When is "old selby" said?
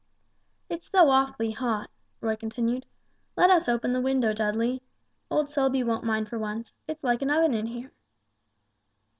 5.29-5.83